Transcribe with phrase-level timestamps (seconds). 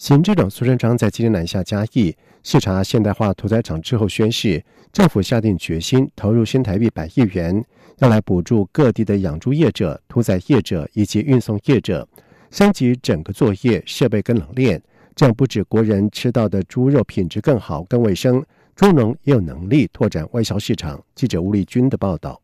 [0.00, 4.64] 行政长苏贞昌在今天南下嘉义视察现代化屠宰场之后，宣示
[4.94, 7.62] 政府下定决心投入新台币百亿元，
[7.98, 12.08] 要来补助各地的养猪业者、屠宰业者以及运送业者，
[12.50, 14.82] 升级整个作业设备跟冷链，
[15.14, 18.42] 这样不止国人吃到的猪肉品质更好、更卫生，
[18.74, 20.98] 猪农也有能力拓展外销市场。
[21.14, 22.40] 记者吴丽君的报道。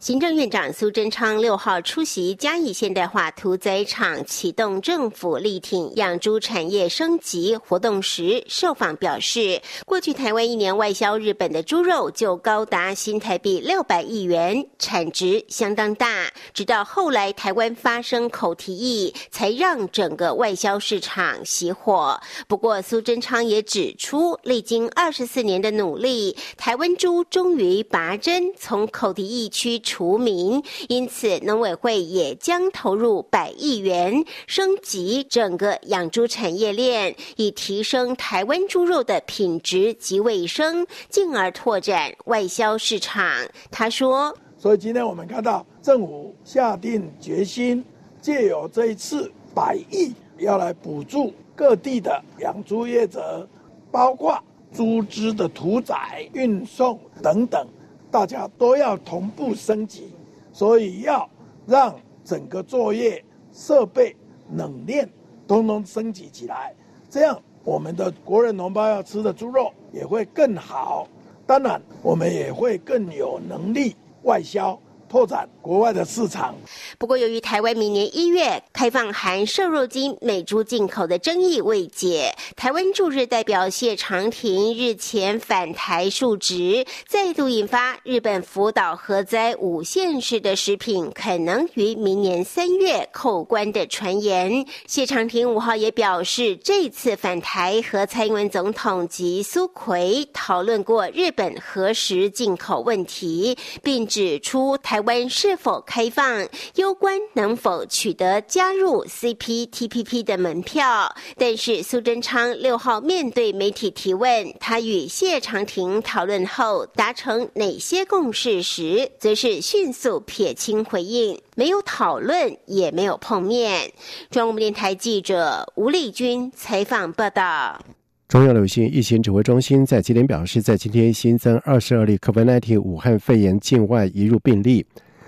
[0.00, 16.32] 行政院长苏贞昌六号出席嘉义现代化屠宰场启动政府力挺养猪产业升级活动时，受访表示，过去台湾一年外销日本的猪肉就高达新台币六百亿元，产值相当大。
[16.54, 22.20] 直到后来台湾发生口蹄疫，才让整个外销市场熄火。
[22.46, 29.82] 不过，苏贞昌也指出，历经二十四年的努力，台湾猪终于拔针从口蹄疫区。
[29.88, 43.24] 除名，因此农委会也将投入百亿元升级整个养猪产业链，以提升台湾猪肉的品质及卫生，进而拓展外销市场。
[43.70, 47.82] 他说：“所以今天我们看到政府下定决心，
[48.20, 53.48] 借由这一次百亿，要来补助各地的养猪业者，
[53.90, 54.38] 包括
[54.70, 57.66] 猪只的屠宰、运送等等。”
[58.10, 60.12] 大家都要同步升级，
[60.52, 61.28] 所以要
[61.66, 64.16] 让整个作业设备、
[64.54, 65.08] 冷链
[65.46, 66.74] 都能升级起来，
[67.10, 71.06] 这样我们的国人同胞要吃的猪肉也会更好。
[71.46, 74.78] 当然，我们也会更有能力外销。
[75.08, 76.54] 拓展国外的市场。
[76.98, 94.66] 不过，由于台湾明年一月开放含瘦肉精美猪进口的争议未解，台湾驻日代表谢长廷日前返台述职，再度引发日本福岛核灾五县市的食品可能于明年三月扣关的传言。
[94.86, 104.97] 谢长廷五号也表示，这次返台和蔡英文总统及苏奎讨论过日本核实进口问题，并指出台。
[104.98, 106.44] 台湾是否开放，
[106.74, 111.14] 攸关能否取得加入 CPTPP 的门票。
[111.36, 123.92] 但是苏贞昌六号面对媒体提问，他与谢长廷讨论后达成哪些共识时，则是迅速撇清回应，没有讨论，也没有碰面。
[124.32, 127.80] 中央电台记者吴丽君采访报道。
[128.28, 134.84] 中央流行疫情指挥中心在今天表示，在今天新增二十二例 COVID-19 武汉肺炎境外移入病例，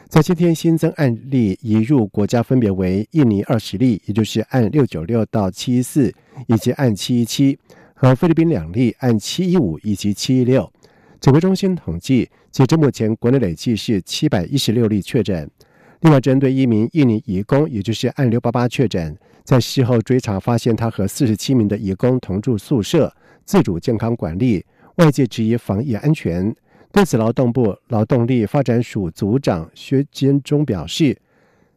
[0.07, 6.13] 在今天新增案例移入国家分别为印尼二十例，也就是按六九六到七一四，
[6.47, 7.59] 以及按七一七，
[7.95, 10.71] 和菲律宾两例按七一五以及七一六。
[11.23, 15.51] 指挥中心统计，截至目前国内累计是七百一十六例确诊。
[16.01, 19.17] 另外，针对一名印尼移工，也就是按六八八确诊。
[19.45, 23.13] 在事后追查，发现他和四十七名的义工同住宿舍，
[23.45, 24.65] 自主健康管理，
[24.97, 26.55] 外界质疑防疫安全。
[26.91, 31.17] 对此，劳动部劳动力发展署组长薛坚忠表示，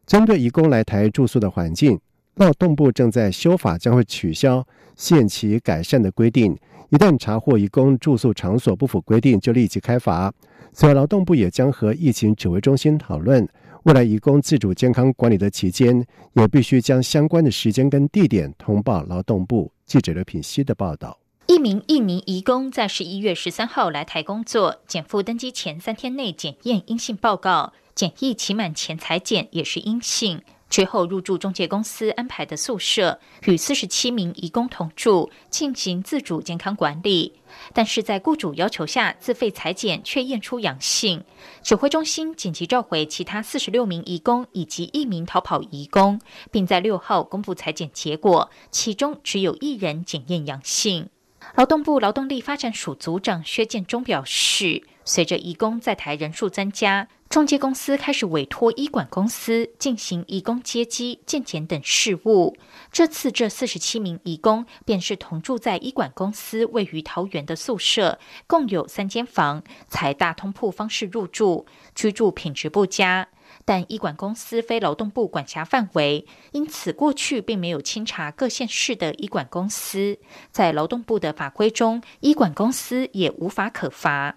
[0.06, 2.00] 针对义工来台住宿的环境，
[2.36, 6.58] 劳动部正在修法，将会取消限期改善的规定。
[6.90, 10.32] 一旦查获义工住宿场所不符规定，就立即开罚。
[10.72, 13.48] 此外，劳动部也将和疫情指挥中心讨论。
[13.84, 19.70] 未来移工自主健康管理的期间，也必须将相关的时间跟地点通报劳动部。
[19.86, 30.42] 记者刘品希的报道：一名印尼移工在十一月十三号来台工作，检附登机前三天内检验阴性报告，检疫期满前裁检也是阴性。
[30.74, 37.34] 之后入住中介公司安排的宿舍，与四十七名移工同住，进行自主健康管理。
[37.74, 41.24] 但是在雇主要求下，自费裁剪却验出阳性。
[41.62, 46.20] 指挥中心紧急召回其他四十六名移工以及一名逃跑移工，
[46.50, 51.08] 并在六号公布裁剪结果，其中只有一人检验阳性。
[51.54, 57.10] 劳动部劳动力发展署组长薛建中表示，随着移工在台人数增加。
[57.34, 62.56] 中介公司开始委托医管公司进行移工接机、健检等事务。
[62.92, 71.66] 这次这四十七名移工便是同住在医管公司位于桃园的宿舍，共有三间房，采大通铺方式入住，
[71.96, 73.28] 居住品质不佳。
[73.66, 80.18] 但医管公司非劳动部管辖范围，因此过去并没有清查各县市的医管公司。
[80.52, 84.36] 在劳动部的法规中，医管公司也无法可罚。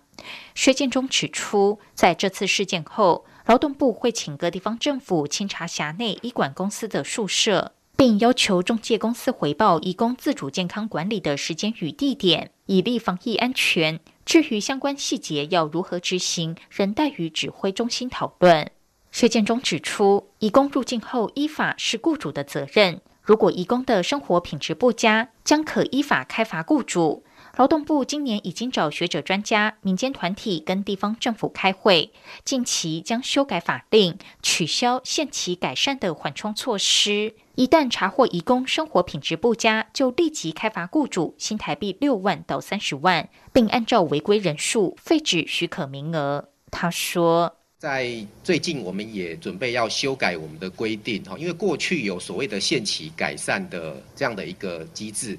[0.54, 14.00] 薛建中指出，在这次事件后，劳动部会请各地方政府清查辖内医管公司的宿舍，并要求中介公司回报义工自主健康管理的时间与地点，以利防疫安全。
[14.24, 18.70] 至于相关细节要如何执行，仍待于指挥中心讨论。
[19.16, 27.24] 薛建中指出，义工入境后依法是雇主的责任，如果义工的生活品质不佳，将可依法开罚雇主。
[27.56, 32.12] 劳动部今年已经找学者、专家、民间团体跟地方政府开会，
[32.44, 37.32] 近期将修改法令，取消限期改善的缓冲措施。
[37.54, 46.50] 一旦查获移工生活品质不佳，就立即开罚雇主新台币六万到三十万，并按照违规人数废止许可名额。
[46.70, 55.38] 他说，在最近我们也准备要修改我们的规定哈，因为过去有所谓的限期改善的这样的一个机制。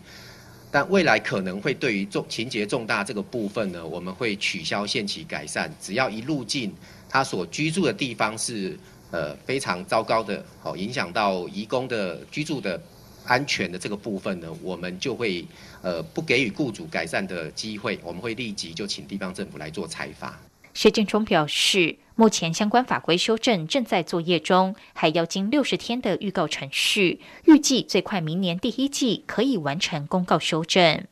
[0.72, 6.74] 但未来可能会对于重情节重大这个部分呢，我们会取消限期改善，只要一入境
[7.10, 8.80] 他所居住的地方是
[9.12, 12.82] 呃非常糟糕的，好影响到移工的居住的
[13.26, 15.46] 安全的这个部分呢，我们就会
[15.82, 20.40] 呃不给予雇主改善的机会，我们会立即就请地方政府来做裁罚。
[20.78, 21.98] 薛建中表示。
[22.20, 31.04] 目前相关法规修正正在作业中，还要经六十天的预告程序，预计最快明年第一季可以完成公告修正。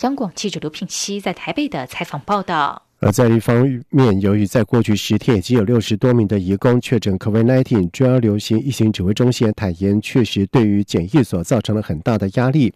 [0.00, 2.82] 央广记者刘品熙在台北的采访报道。
[3.00, 12.72] 而在一方面，由于在过去十天已经有六十多名的移工确诊 COVID-19，中央流行疫情指挥中心坦言，确实对于检疫所造成了很大的压力。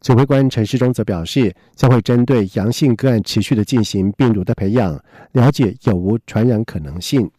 [0.00, 5.00] 指挥官陈世忠则表示，将会针对阳性个案持续的进行病毒的培养，
[5.32, 7.30] 了解有无传染可能性。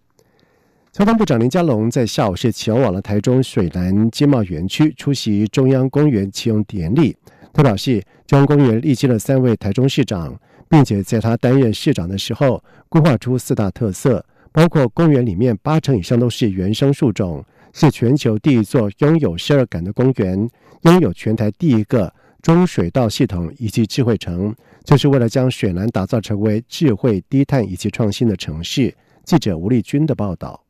[0.92, 7.16] 交通部长林佳龙在下午是前往了台中水南经贸园区出席中央公园启用典礼。
[7.54, 10.36] 他表示，中央公园历经了三位台中市长，
[10.68, 20.50] 并且在他担任市长的时候，规划出四大特色，包括公园里面八成以上都是原生树种，是全球第一座拥有十二感的公园，
[20.82, 22.12] 拥有全台第一个。
[22.48, 24.56] 中水道系统以及智慧城，
[24.86, 28.96] 就是为了将水南打造成为智慧、低碳以及创新的城市。
[29.26, 30.64] 记者吴丽君的报道。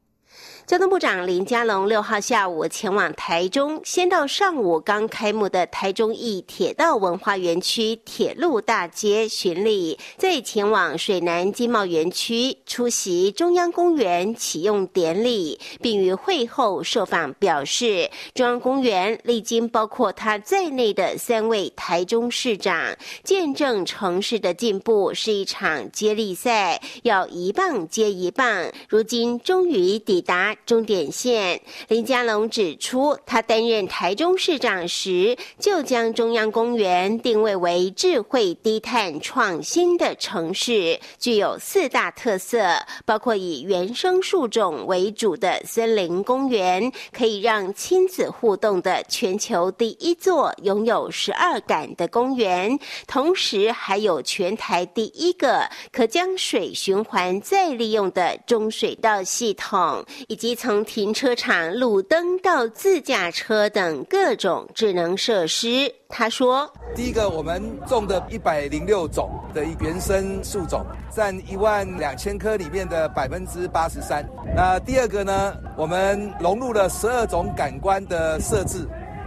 [0.68, 22.94] 交通部长林佳龙六号下午前往台中，先到上午刚开幕的台中义铁道文化园区铁路大街巡礼，再前往水南经贸园区出席中央公园启用典礼，并于会后受访表示，中央公园历经包括他在内的三位台中市长，
[23.24, 30.56] 见证城市的进步是一场接力赛，要一棒接一棒，如今终于抵达。
[30.65, 42.68] 终点线，林佳龙指出，他担任台中市长时，就将中央公园定位为智慧、低碳、创新的城市，具有四大特色，
[43.06, 52.77] 包括以原生树种为主的森林公园，可以让亲子互动的全球第一座拥有十二感的公园，
[53.07, 60.58] 同时还有全台第一个可将水循环再利用的中水道系统，以及及。
[60.58, 70.84] 从停车场、路灯到自驾车等各种智能设施，他说：“第一个，我们种的一百零六种的原生树种，
[71.16, 74.28] 占一万两千棵里面的百分之八十三。
[74.56, 78.80] 那第二个呢，我们融入了十二种感官的设置，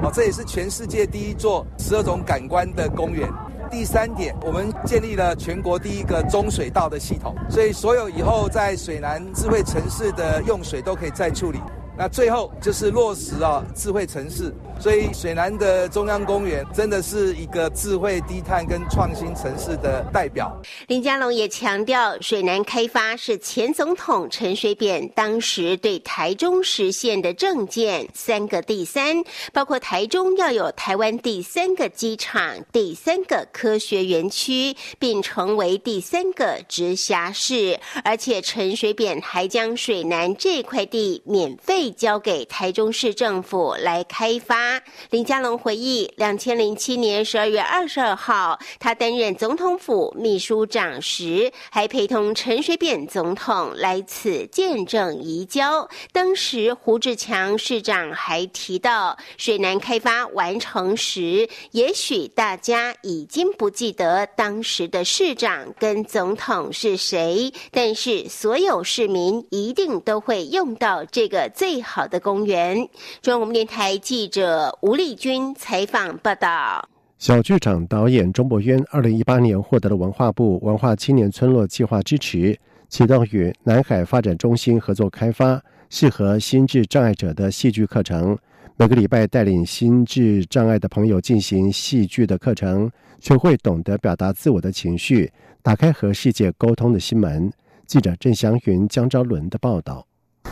[0.03, 3.31] 哦，这也是全世界第一座十二种感官的公园。”
[3.71, 11.61] 第三点，我们建立了全国第一个中水道的系统，所以所有以后在水南智慧城市的用水都可以再处理。
[12.01, 14.51] 那最后就是落实啊智慧城市。
[14.81, 20.51] 所以，水南的中央公园真的是一个智慧、低碳跟创新城市的代表。
[20.87, 37.79] 林佳龙也强调，水南开发是前总统陈水扁当时对台中实现的政见“三个第三”，包括台中要有台湾第三个机场、第三个科学园区，并成为第三个直辖市。
[38.03, 44.81] 而且，陈水扁还将水南这块地免费交给台中市政府来开发。
[45.11, 55.89] 林佳龙回忆，两千零七年十二月二十二号，他担任总统府秘书长时，还陪同陈水扁总统来此见证移交。
[56.13, 72.77] 当时胡志强市长还提到，水南开发完成时，也许大家已经不记得当时的市长跟总统是谁，但是所有市民一定都会用到这个最好的公园。
[73.23, 74.77] 中央广播电台记者。
[74.83, 82.59] 吴丽君采访报道：小剧场导演钟博渊，二零一八年获得了文化部文化青年村落计划支持，
[82.89, 88.37] 启动与南海发展中心合作开发，适合心智障碍者的戏剧课程。
[88.77, 95.31] 每个礼拜带领心智障碍的朋友进行戏剧的课程，学会懂得表达自我的情绪，
[95.63, 97.53] 打开和世界沟通的心门。
[97.87, 100.07] 记者郑祥云、江昭伦的报道。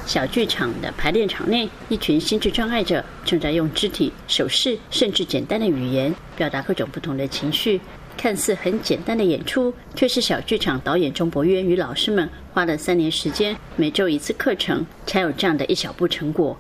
[0.09, 7.79] 小剧场的排练场内，一群心智障碍者正在用肢体、手势，甚至简单的语言，表达各种不同的情绪。
[8.17, 16.59] 看似很简单的演出，却是小剧场导演钟博渊与老师们花了三年时间，每周一次课程，才有这样的一小步成果。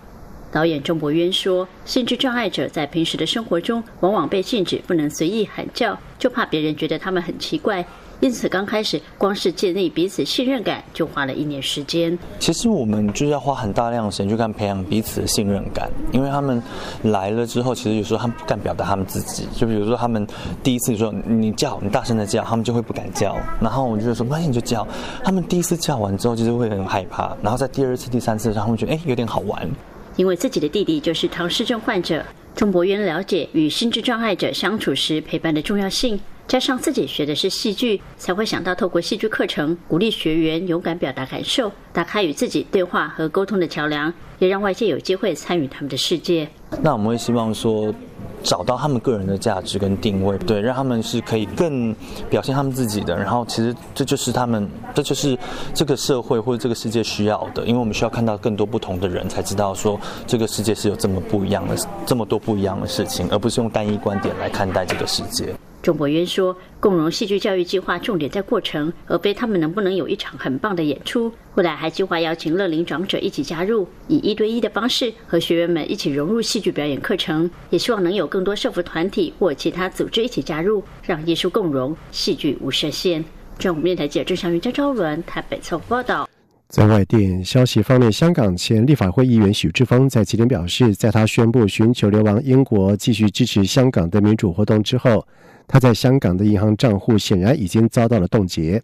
[0.53, 7.85] 导演钟博渊说：“心智障碍者在平时的生活中，往往被禁止不能随意喊叫，就怕别人觉得他们很奇怪。
[8.21, 12.19] 因此，刚开始光是建立彼此信任感，就花了一年时间。
[12.41, 16.61] 其实我们就是要花很大量的时间去看培养彼此的信任感，因为他们
[17.03, 19.47] 来了之后，其实有时候他们不敢表达他们自己。
[19.55, 20.27] 就比如说，他们
[20.65, 23.37] 第一次说你叫，你大声的叫，他们就会不敢叫。
[23.61, 24.87] 然后我就说，那你就叫。
[25.23, 27.37] 他们第一次叫完之后，就是会很害怕。
[27.41, 29.69] 然后在第二次、第三次的时候，他们觉得哎，有点好玩。”
[30.17, 32.25] 因为自己的弟弟就是唐氏症患者，
[32.57, 36.19] 钟博渊了解与心智障碍者相处时陪伴的重要性，
[36.49, 46.49] 加上自己学的是戏剧，才会想到透过戏剧课程鼓励学员勇敢表达感受，打开与自己对话和沟通的桥梁，也让外界有机会参与他们的世界。
[46.83, 47.95] 那我们会希望说。
[48.41, 51.93] 找到他们个人的价值跟定位，对，让他们是可以更
[52.31, 53.17] 表现他们自己的。
[53.17, 55.37] 然后，其实这就是他们，这就是
[55.75, 57.67] 这个社会或者这个世界需要的。
[57.67, 61.77] 因为我们需要看到更多不同的人，才知道说这个世界是有这么不一样的，
[62.07, 65.53] 这么多不一样的事情，而不是用单一观点来看待这个世界。
[65.89, 71.33] 钟博渊说：“共融戏剧教育计划重点在过程，而非他们能不能有一场很棒的演出。
[71.55, 77.51] 未来还计划邀请乐龄长者一起加入，以一对一的方式和学员们一起融入戏剧表演课程。
[77.71, 83.25] 也希望能有更多社服团体或其他组织一起加入，让艺术共融，戏剧无设限。”
[83.59, 86.29] 中央面台记者郑祥云、张昭伦台北侧报道。
[86.69, 95.27] 在外电消息方面，香港前立法会议员许志峰在今天表示，在他宣布寻求流亡英国，继续支持香港的民主活动之后。
[95.69, 98.83] 他在香港的银行账户显然已经遭到了冻结。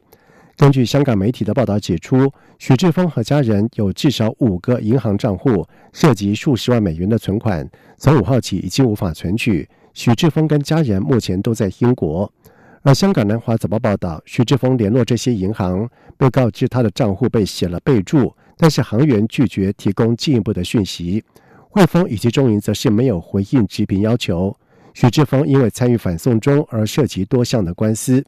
[0.56, 9.68] 根据香港媒体的报道指出，许志峰和家人有至少五个银行账户，涉及数十万美元的存款，从五号起已经无法存取。
[9.94, 12.30] 许志峰跟家人目前都在英国。
[12.82, 21.24] 而香港南华早报报道，许志峰联络这些银行，被告知他的账户被写了备注，但是行员拒绝提供进一步的讯息。
[21.70, 24.56] 汇丰以及中银则是没有回应直评要求。
[24.94, 28.24] 许志峰因为参与反送中而涉及多项的官司。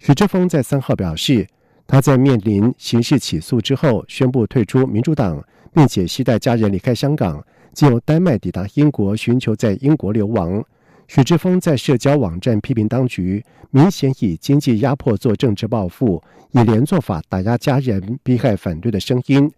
[0.00, 1.46] 许志峰在三号表示，
[1.86, 10.62] 他在面临刑事起诉之后，宣布退出民主党，并且携带家人离开香港，经由丹麦抵达英国，寻求在英国流亡。
[11.06, 19.50] 许志峰在社交网站批评当局，明显以经济压迫做政治报复，以连坐法打压家人，逼害反对的声音。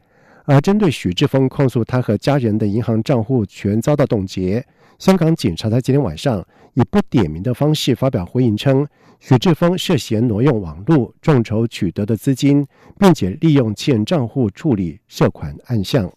[0.45, 4.65] 而针对许志峰控诉他和家人的银行账户全遭到冻结。
[4.99, 6.45] 香港警察在今天晚上
[6.75, 8.87] 以不点名的方式发表回应称，
[9.19, 12.67] 许志峰涉嫌挪用网络众筹取得的资金，
[12.99, 16.13] 并且利用欠账户处理涉款案项。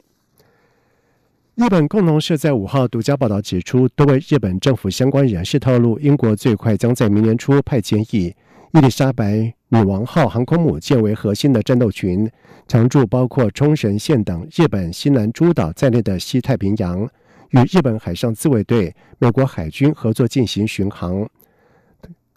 [1.55, 8.35] 日本共同社在五号独家报道指出，多位日本政府相关人士透露，英国最快将在明年初派遣以
[8.73, 12.27] 伊丽莎白女王号航空母舰为核心的战斗群，
[12.67, 17.07] 常驻包括冲绳县等日本西南诸岛在内的西太平洋。
[17.51, 21.29] 与日本海上自卫队、美国海军合作进行巡航。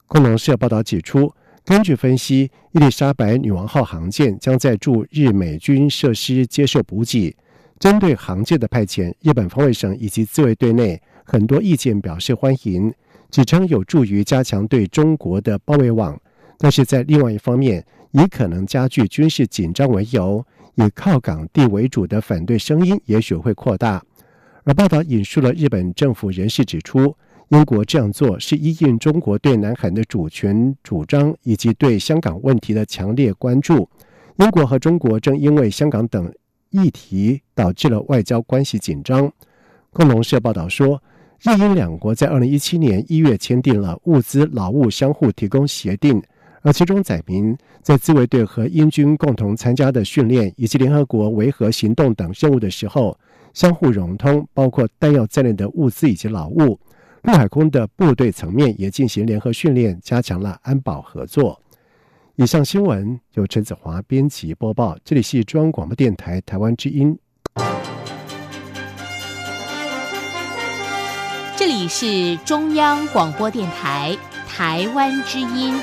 [0.07, 1.33] 共同社报道指出，
[1.65, 7.35] 根据分析，伊丽莎白女王号航舰将在驻日美军设施接受补给。
[7.79, 12.93] 针对航舰的派遣，日本防卫省以及自卫队内很多意见表示欢迎，
[13.31, 16.21] 指称有助于加强对中国的包围网。
[16.59, 20.45] 但是在另外一方面，以可能加剧军事紧张为由，
[20.77, 24.03] 以靠港地为主的反对声音也许会扩大。
[24.65, 27.15] 而报道引述了日本政府人士指出，
[27.51, 33.89] 英国这样做是依应中国对南海的主权主张以及对香港问题的强烈关注。
[34.39, 36.33] 英国和中国正因为香港等
[36.71, 39.31] 议题导致了外交关系紧张。
[39.93, 41.01] 共同社报道说，
[41.41, 46.21] 日英两国在二零一七年一月签订了物资劳务相互提供协定，
[46.63, 53.19] 而其中载明，在自卫队和英军共同参加的训练以及联合国维和行动等任务的时候。
[53.55, 56.79] 相互融通，包括弹药在内的物资以及劳务。
[57.23, 61.59] 陆海空的部队层面也进行联合训练，加强了安保合作。
[62.35, 67.19] 以上新闻由陈子华编辑播报，这里是中央广播电台台湾之音。
[71.57, 74.15] 这里是中央广播电台
[74.47, 75.75] 台湾之音。